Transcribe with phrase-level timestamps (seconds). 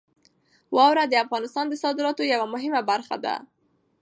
[0.75, 3.35] واوره د افغانستان د صادراتو یوه مهمه برخه ده.